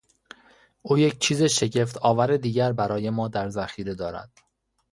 [0.81, 4.29] او یک چیز شگفتآور دیگر برای ما در ذخیره دارد.